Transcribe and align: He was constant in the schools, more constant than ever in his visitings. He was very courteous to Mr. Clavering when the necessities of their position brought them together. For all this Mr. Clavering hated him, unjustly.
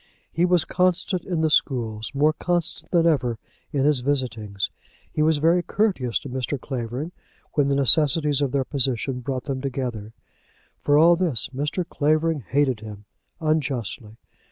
He 0.31 0.45
was 0.45 0.65
constant 0.65 1.25
in 1.25 1.41
the 1.41 1.49
schools, 1.51 2.09
more 2.15 2.33
constant 2.33 2.91
than 2.91 3.05
ever 3.05 3.37
in 3.71 3.85
his 3.85 3.99
visitings. 3.99 4.71
He 5.11 5.21
was 5.21 5.37
very 5.37 5.61
courteous 5.61 6.17
to 6.21 6.29
Mr. 6.29 6.59
Clavering 6.59 7.11
when 7.53 7.67
the 7.67 7.75
necessities 7.75 8.41
of 8.41 8.51
their 8.51 8.65
position 8.65 9.19
brought 9.19 9.43
them 9.43 9.61
together. 9.61 10.13
For 10.79 10.97
all 10.97 11.15
this 11.15 11.49
Mr. 11.55 11.87
Clavering 11.87 12.39
hated 12.39 12.79
him, 12.79 13.05
unjustly. 13.39 14.17